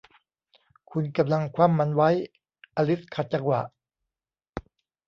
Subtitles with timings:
[0.89, 2.09] 'คุณกำลังคว่ำมันไว้!'
[2.75, 3.61] อลิซขัดจังหวะ